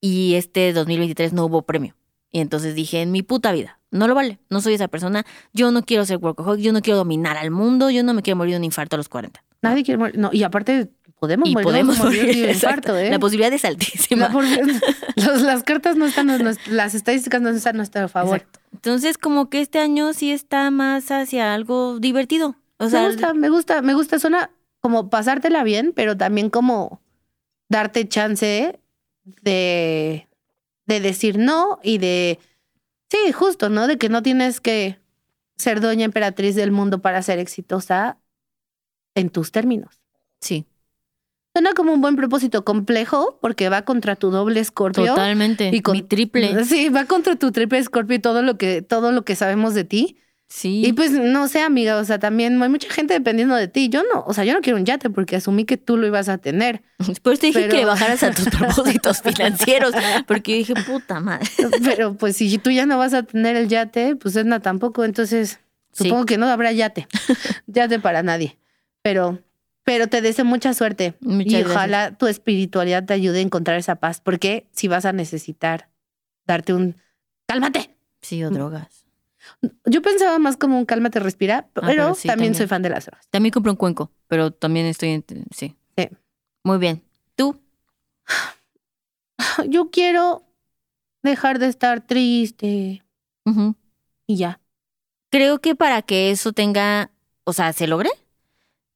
[0.00, 1.94] Y este 2023 no hubo premio.
[2.34, 4.40] Y entonces dije, en mi puta vida, no lo vale.
[4.50, 5.24] No soy esa persona.
[5.52, 8.36] Yo no quiero ser workaholic, yo no quiero dominar al mundo, yo no me quiero
[8.36, 9.44] morir de un infarto a los 40.
[9.62, 10.18] Nadie quiere morir.
[10.18, 12.22] No, y aparte, podemos Y morir podemos de morir.
[12.24, 12.50] un exacto.
[12.90, 13.10] infarto, ¿eh?
[13.10, 14.26] La posibilidad es altísima.
[14.26, 14.44] La por-
[15.16, 16.26] los- las cartas no están,
[16.70, 18.38] las estadísticas no están a nuestro favor.
[18.38, 18.58] Exacto.
[18.72, 22.56] Entonces, como que este año sí está más hacia algo divertido.
[22.78, 24.18] O sea, me gusta, me gusta, me gusta.
[24.18, 27.00] Suena como pasártela bien, pero también como
[27.68, 28.80] darte chance
[29.40, 30.26] de,
[30.86, 32.38] de decir no y de.
[33.10, 33.86] Sí, justo, ¿no?
[33.86, 34.98] De que no tienes que
[35.56, 38.18] ser doña emperatriz del mundo para ser exitosa
[39.14, 40.00] en tus términos.
[40.40, 40.66] sí,
[41.54, 45.06] Suena como un buen propósito complejo porque va contra tu doble escorpio.
[45.06, 45.70] totalmente.
[45.72, 46.64] Y con- Mi triple.
[46.64, 49.84] Sí, va contra tu triple escorpio y todo lo que, todo lo que sabemos de
[49.84, 50.18] ti.
[50.48, 50.82] Sí.
[50.86, 53.88] Y pues no sé, amiga, o sea, también hay mucha gente dependiendo de ti.
[53.88, 56.28] Yo no, o sea, yo no quiero un yate porque asumí que tú lo ibas
[56.28, 56.82] a tener.
[56.98, 59.92] Después te dije pero- que le bajaras a tus propósitos financieros.
[60.26, 61.48] Porque yo dije, puta madre.
[61.84, 65.58] Pero pues si tú ya no vas a tener el yate, pues Edna tampoco, entonces
[65.92, 66.04] Sí.
[66.04, 67.06] supongo que no habrá yate.
[67.66, 68.58] yate para nadie.
[69.02, 69.38] Pero,
[69.84, 71.14] pero te deseo mucha suerte.
[71.20, 71.70] Muchas y gracias.
[71.70, 75.88] ojalá tu espiritualidad te ayude a encontrar esa paz, porque si vas a necesitar
[76.46, 76.96] darte un
[77.46, 77.90] cálmate.
[78.22, 79.03] Sí, o drogas.
[79.84, 82.54] Yo pensaba más como un cálmate, respira, pero, Ah, pero sí, también, también.
[82.54, 83.26] soy fan de las drogas.
[83.30, 85.24] También compré un cuenco, pero también estoy en...
[85.54, 85.74] Sí.
[85.96, 86.08] Sí.
[86.64, 87.02] Muy bien.
[87.36, 87.60] ¿Tú?
[89.68, 90.42] Yo quiero
[91.22, 93.02] dejar de estar triste
[94.26, 94.60] y ya.
[95.30, 97.10] Creo que para que eso tenga...
[97.44, 98.10] O sea, ¿se logre?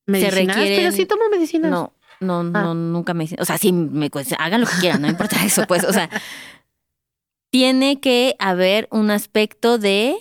[0.06, 1.70] Medicinas, requieren- pero sí tomo medicinas.
[1.70, 2.62] No, no, Ah.
[2.62, 3.28] no, nunca me.
[3.38, 5.84] O sea, sí, me, pues, hagan lo que quieran, no importa eso, pues.
[5.84, 6.08] O sea,
[7.50, 10.16] tiene que haber un aspecto de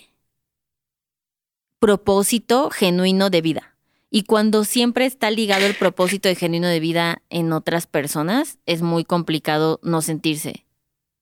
[1.80, 3.76] propósito genuino de vida.
[4.10, 8.82] Y cuando siempre está ligado el propósito de genuino de vida en otras personas, es
[8.82, 10.66] muy complicado no sentirse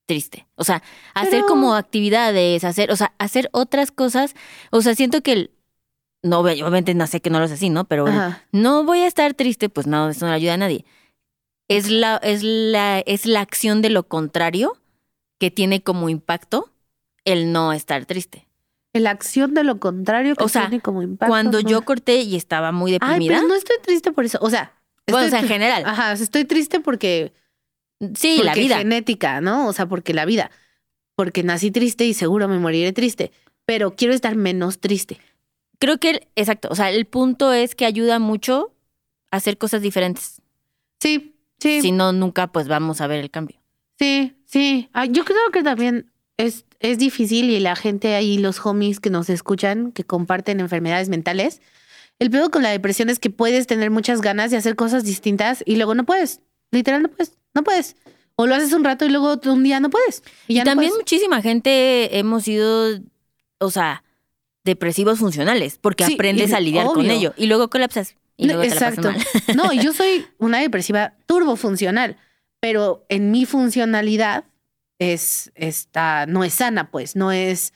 [0.05, 0.47] triste.
[0.55, 0.83] O sea,
[1.15, 4.35] hacer Pero- como actividades, hacer, o sea, hacer otras cosas.
[4.69, 5.51] O sea, siento que el,
[6.21, 7.85] no, obviamente no sé que no lo es así, ¿no?
[7.85, 10.85] Pero el no voy a estar triste, pues no, eso no le ayuda a nadie.
[11.67, 14.77] Es la, es la, es la acción de lo contrario
[15.39, 16.71] que tiene como impacto
[17.25, 18.47] el no estar triste.
[18.99, 21.29] La acción de lo contrario que O sea, tiene como impacto.
[21.29, 21.69] Cuando ¿no?
[21.69, 23.35] yo corté y estaba muy Ay, deprimida.
[23.35, 24.37] pero no estoy triste por eso.
[24.41, 24.73] O sea,
[25.07, 25.83] bueno, o estoy sea, en general.
[25.85, 27.33] Ajá, estoy triste porque,
[28.15, 28.77] sí, la porque vida.
[28.77, 29.67] genética, ¿no?
[29.67, 30.49] O sea, porque la vida.
[31.15, 33.31] Porque nací triste y seguro me moriré triste.
[33.65, 35.19] Pero quiero estar menos triste.
[35.79, 38.73] Creo que, el- exacto, o sea, el punto es que ayuda mucho
[39.31, 40.41] a hacer cosas diferentes.
[41.01, 41.81] Sí, sí.
[41.81, 43.59] Si no, nunca pues vamos a ver el cambio.
[43.99, 44.89] Sí, sí.
[44.93, 49.09] Ah, yo creo que también es, es difícil y la gente ahí, los homies que
[49.09, 51.61] nos escuchan, que comparten enfermedades mentales,
[52.19, 55.63] el peor con la depresión es que puedes tener muchas ganas de hacer cosas distintas
[55.65, 56.41] y luego no puedes.
[56.71, 57.33] Literal, no puedes.
[57.53, 57.95] No puedes.
[58.35, 60.23] O lo haces un rato y luego un día no puedes.
[60.47, 61.01] Y, Y ya no también puedes.
[61.03, 62.99] muchísima gente hemos sido,
[63.59, 64.03] o sea,
[64.63, 68.69] depresivos funcionales, porque Sí, aprendes a lidiar con ello y luego colapsas y No, te
[68.69, 69.17] la mal.
[69.55, 72.17] No, yo soy una depresiva turbofuncional,
[72.59, 74.45] pero en mi funcionalidad
[74.99, 77.73] es esta, no es sana, pues, no es.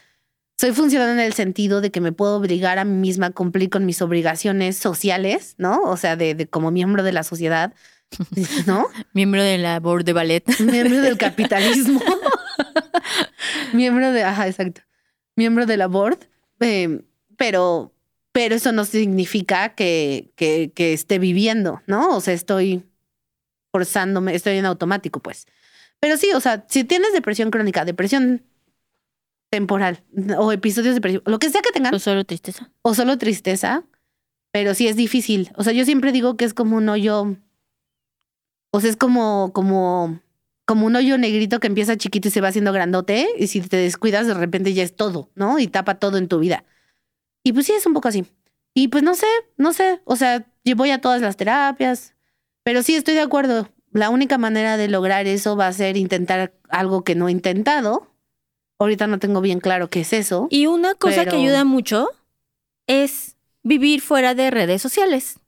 [0.58, 3.70] Soy funcional en el sentido de que me puedo obligar a mí misma a cumplir
[3.70, 5.82] con mis obligaciones sociales, ¿no?
[5.84, 7.74] O sea, de, de como miembro de la sociedad,
[8.68, 8.88] ¿no?
[9.14, 10.44] Miembro de la board de ballet.
[10.60, 12.02] Miembro del capitalismo.
[13.74, 14.82] miembro de, ajá, exacto.
[15.36, 16.20] Miembro de la board.
[16.60, 17.02] eh,
[17.38, 17.94] pero,
[18.34, 22.18] pero eso no significa que, que, que esté viviendo, ¿no?
[22.18, 22.84] O sea, estoy
[23.72, 25.48] forzándome, estoy en automático, pues.
[26.00, 28.44] Pero sí, o sea, si tienes depresión crónica, depresión
[29.52, 30.04] temporal
[30.38, 32.72] o episodios de depresión, lo que sea que tengan, O solo tristeza.
[32.82, 33.84] o solo tristeza,
[34.52, 35.52] pero sí es difícil.
[35.56, 37.36] O sea, yo siempre digo que es como un hoyo,
[38.72, 40.20] o sea, es como, como,
[40.66, 43.78] como un hoyo negrito que empieza chiquito y se va haciendo grandote, y si te
[43.78, 45.60] descuidas, de repente ya es todo, ¿no?
[45.60, 46.64] Y tapa todo en tu vida.
[47.44, 48.26] Y pues sí, es un poco así.
[48.76, 52.14] Y pues no sé, no sé, o sea, yo voy a todas las terapias,
[52.64, 53.68] pero sí estoy de acuerdo.
[53.92, 58.08] La única manera de lograr eso va a ser intentar algo que no he intentado.
[58.80, 60.48] Ahorita no tengo bien claro qué es eso.
[60.50, 62.10] Y una cosa Pero- que ayuda mucho
[62.88, 65.40] es vivir fuera de redes sociales.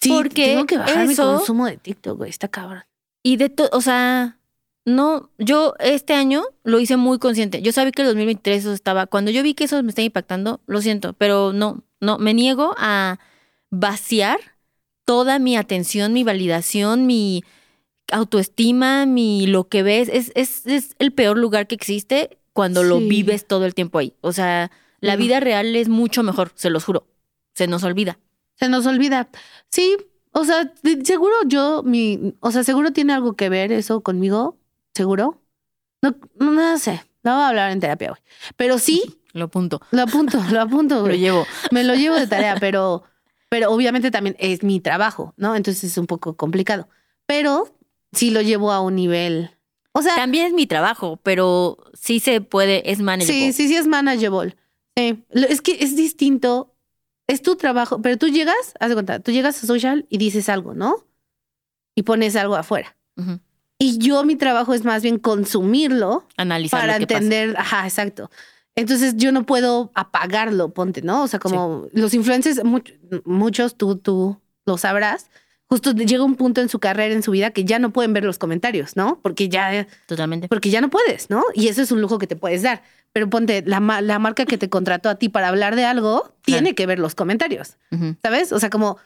[0.00, 2.30] Sí, Porque tengo que bajar mi eso- consumo de TikTok, güey.
[2.30, 2.84] Está cabrón.
[3.22, 4.38] Y de todo, o sea,
[4.84, 7.62] no, yo este año lo hice muy consciente.
[7.62, 10.60] Yo sabía que el 2023 eso estaba, cuando yo vi que eso me estaba impactando,
[10.66, 13.18] lo siento, pero no, no, me niego a
[13.70, 14.38] vaciar
[15.04, 17.44] toda mi atención, mi validación, mi
[18.12, 20.08] autoestima, mi lo que ves.
[20.12, 24.14] Es, es, es el peor lugar que existe cuando lo vives todo el tiempo ahí.
[24.20, 24.70] O sea,
[25.00, 27.06] la vida real es mucho mejor, se los juro.
[27.54, 28.18] Se nos olvida.
[28.54, 29.28] Se nos olvida.
[29.68, 29.96] Sí,
[30.32, 30.72] o sea,
[31.04, 34.58] seguro yo, mi, o sea, seguro tiene algo que ver eso conmigo,
[34.94, 35.42] seguro.
[36.00, 38.22] No, no sé, no voy a hablar en terapia, güey.
[38.56, 39.80] Pero sí, Lo punto.
[39.90, 41.46] lo apunto, lo apunto, Lo llevo.
[41.70, 43.04] Me lo llevo de tarea, pero,
[43.48, 45.54] pero obviamente también es mi trabajo, ¿no?
[45.56, 46.88] Entonces es un poco complicado.
[47.26, 47.74] Pero
[48.12, 49.50] sí lo llevo a un nivel.
[49.92, 53.52] O sea, También es mi trabajo, pero sí se puede, es manageable.
[53.52, 54.56] Sí, sí, sí es manageable.
[54.96, 55.24] Sí.
[55.32, 56.74] Es que es distinto.
[57.26, 60.48] Es tu trabajo, pero tú llegas, haz de cuenta, tú llegas a social y dices
[60.48, 61.06] algo, ¿no?
[61.94, 62.96] Y pones algo afuera.
[63.78, 67.18] Y yo mi trabajo es más bien consumirlo Analizar para lo que pasa.
[67.22, 68.30] entender, ajá, exacto.
[68.74, 71.22] Entonces yo no puedo apagarlo, ponte, ¿no?
[71.22, 75.30] O sea, como los influencers, much- muchos, tú, tú lo sabrás,
[75.72, 78.24] justo llega un punto en su carrera, en su vida, que ya no pueden ver
[78.24, 79.20] los comentarios, ¿no?
[79.22, 80.46] Porque ya Totalmente.
[80.48, 81.44] porque ya no puedes, ¿no?
[81.54, 82.82] Y eso es un lujo que te puedes dar.
[83.14, 86.74] Pero ponte, la, la marca que te contrató a ti para hablar de algo tiene
[86.74, 87.78] que ver los comentarios.
[88.20, 88.52] ¿sabes?
[88.52, 88.98] O sea, como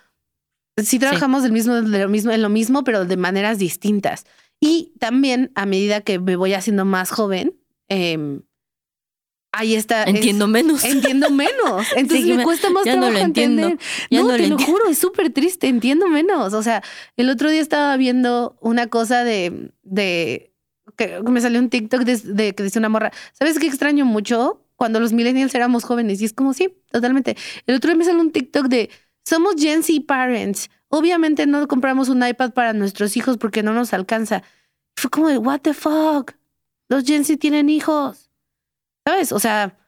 [0.77, 4.27] si trabajamos del mismo, de lo mismo, en lo mismo, pero de maneras distintas.
[4.59, 7.55] Y también a medida que me voy haciendo más joven,
[7.89, 8.41] eh,
[9.57, 10.05] ahí está.
[10.05, 10.85] es- Entiendo menos.
[10.85, 11.87] entiendo menos.
[11.97, 13.63] Entonces Sí, me cuesta más ya no trabajo entiendo.
[13.63, 13.87] entender.
[14.11, 16.53] Ya no, te lo juro, es súper triste, entiendo menos.
[16.55, 16.83] O sea,
[17.17, 20.53] el otro día estaba viendo una cosa de, de
[20.97, 24.63] que me salió un TikTok de, de que decía una morra, ¿sabes qué extraño mucho?
[24.77, 27.37] Cuando los millennials éramos jóvenes y es como, sí, totalmente.
[27.67, 28.91] El otro día me salió un TikTok de,
[29.25, 30.69] somos Gen Z parents.
[30.89, 34.43] Obviamente no compramos un iPad para nuestros hijos porque no nos alcanza.
[34.95, 36.33] Fue como de, what the fuck?
[36.89, 38.26] Los Gen Z tienen hijos.
[39.07, 39.31] ¿Sabes?
[39.33, 39.79] O sea,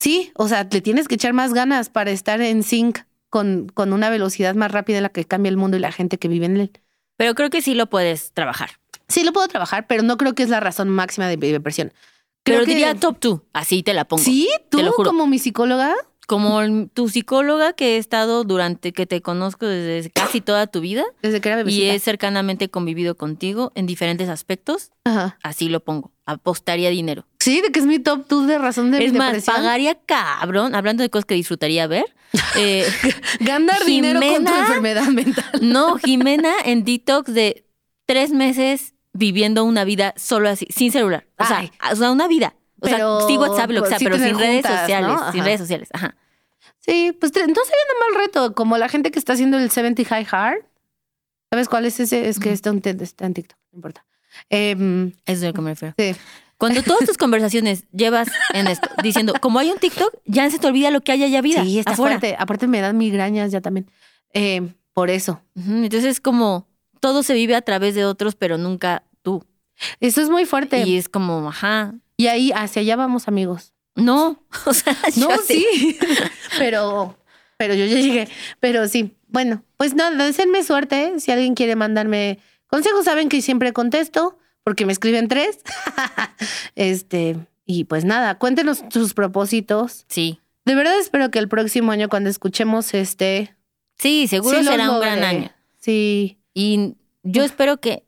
[0.00, 2.98] sí, o sea, le tienes que echar más ganas para estar en sync
[3.30, 6.18] con, con una velocidad más rápida en la que cambia el mundo y la gente
[6.18, 6.72] que vive en él.
[7.16, 8.70] Pero creo que sí lo puedes trabajar.
[9.08, 11.92] Sí, lo puedo trabajar, pero no creo que es la razón máxima de depresión.
[12.44, 14.22] Creo Pero que- diría top two, así te la pongo.
[14.22, 15.10] Sí, tú Te lo juro.
[15.10, 15.94] como mi psicóloga,
[16.26, 20.80] como el- tu psicóloga que he estado durante, que te conozco desde casi toda tu
[20.80, 21.94] vida Desde que era y bebecita.
[21.94, 25.38] he cercanamente convivido contigo en diferentes aspectos, Ajá.
[25.42, 26.12] así lo pongo.
[26.26, 27.24] Apostaría dinero.
[27.38, 29.56] Sí, de que es mi top 2 de razón de Es mi más, depresión.
[29.56, 32.04] pagaría cabrón, hablando de cosas que disfrutaría ver.
[32.56, 32.84] eh,
[33.40, 35.44] Ganar dinero con tu Jimena- enfermedad mental.
[35.62, 37.64] no, Jimena en detox de
[38.04, 41.26] tres meses viviendo una vida solo así, sin celular.
[41.38, 42.54] O sea, o sea, una vida.
[42.80, 45.08] O Pero, sea, sí WhatsApp, lo que pues, sea, sí pero sin redes sociales.
[45.08, 45.32] ¿no?
[45.32, 45.88] Sin redes sociales.
[45.92, 46.14] Ajá.
[46.80, 50.26] Sí, pues entonces un mal reto, como la gente que está haciendo el 70 High
[50.30, 50.64] Hard.
[51.50, 52.28] ¿Sabes cuál es ese?
[52.28, 54.04] Es que está, un, está en TikTok, no importa.
[54.50, 55.94] Eso es a lo que me refiero.
[55.96, 56.14] sí.
[56.58, 60.66] Cuando todas tus conversaciones llevas en esto, diciendo, como hay un TikTok, ya se te
[60.66, 61.62] olvida lo que haya ya vida.
[61.62, 62.18] Sí, está afuera.
[62.18, 62.36] fuerte.
[62.38, 63.90] Aparte me dan migrañas ya también.
[64.32, 65.42] Em, por eso.
[65.54, 66.66] Entonces, como
[67.00, 69.44] todo se vive a través de otros, pero nunca tú.
[70.00, 70.82] Eso es muy fuerte.
[70.86, 71.94] Y, es como, ajá.
[72.24, 73.74] Ahí, hacia allá vamos, amigos.
[73.94, 75.98] No, o sea, No, sí.
[76.58, 77.18] pero,
[77.56, 78.28] pero yo ya llegué.
[78.60, 79.16] Pero sí.
[79.28, 81.18] Bueno, pues nada, deseenme suerte.
[81.18, 82.38] Si alguien quiere mandarme
[82.68, 85.60] consejos, saben que siempre contesto, porque me escriben tres.
[86.74, 90.04] este, y pues nada, cuéntenos sus propósitos.
[90.08, 90.40] Sí.
[90.64, 93.56] De verdad espero que el próximo año, cuando escuchemos este.
[93.98, 95.50] Sí, seguro sí será un gran año.
[95.78, 96.38] Sí.
[96.54, 98.04] Y yo espero que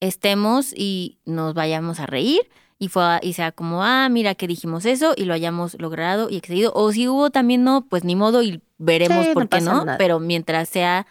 [0.00, 2.48] estemos y nos vayamos a reír
[2.82, 6.36] y, fue, y sea como, ah, mira que dijimos eso y lo hayamos logrado y
[6.38, 6.72] excedido.
[6.74, 9.84] O si hubo también no, pues ni modo y veremos Sí, por no qué no.
[9.84, 9.98] nada.
[9.98, 11.06] Pero mientras sea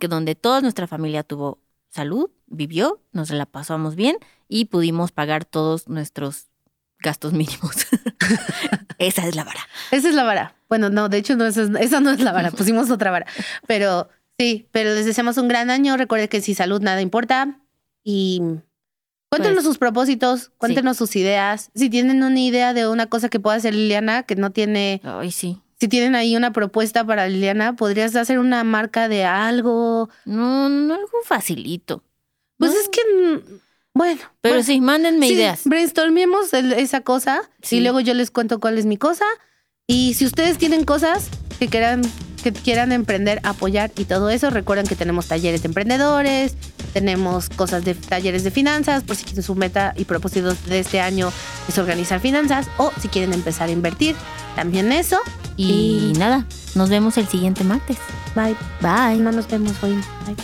[0.00, 1.58] que donde toda nuestra familia tuvo
[1.90, 4.16] salud, vivió, nos la pasamos bien
[4.48, 6.46] y pudimos pagar todos nuestros
[7.00, 7.86] gastos mínimos.
[8.98, 9.60] Esa es la vara.
[9.90, 10.54] Esa es la vara.
[10.70, 12.50] Bueno, no, de hecho, no, esa, es- esa no es la vara.
[12.50, 13.26] Pusimos otra vara.
[13.66, 15.96] Pero sí, pero les deseamos un gran año.
[15.98, 17.60] Recuerden que sin salud nada importa.
[18.02, 18.40] Y
[19.36, 21.70] cuéntenos Pues, sus propósitos, cuéntenos sus ideas.
[21.74, 25.30] Si tienen una idea de una cosa que pueda hacer Liliana, que no tiene, Ay,
[25.32, 25.60] sí.
[25.80, 30.08] si tienen ahí una propuesta para Liliana, podrías hacer una marca de algo.
[30.24, 32.02] No, no algo facilito.
[32.58, 32.80] Pues No.
[32.80, 33.40] es que, mm,
[33.94, 34.20] bueno.
[34.40, 35.62] Pero bueno, sí, mándenme sí, ideas.
[35.64, 37.76] Brainstormemos el- esa cosa Sí.
[37.76, 39.24] y luego yo les cuento cuál es mi cosa.
[39.86, 41.28] Y si ustedes tienen cosas
[41.58, 42.02] que quieran,
[42.44, 46.54] que quieran emprender, apoyar y todo eso, recuerden que tenemos talleres de emprendedores,
[46.92, 51.00] tenemos cosas de talleres de finanzas, por si quieren su meta y propósitos de este
[51.00, 51.32] año
[51.68, 54.14] es organizar finanzas o si quieren empezar a invertir,
[54.56, 55.18] también eso.
[55.56, 57.96] Y Y- nada, nos vemos el siguiente martes.
[58.34, 58.56] Bye.
[58.82, 59.18] Bye.
[59.22, 59.98] No nos vemos hoy.
[60.26, 60.36] Bye.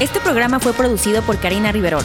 [0.00, 2.04] Este programa fue producido por Karina Riverol.